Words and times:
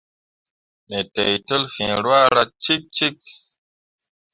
Me 0.87 0.99
teitel 1.13 1.63
fiŋ 1.73 1.91
ruahra 2.03 2.43
cikcik. 2.63 3.17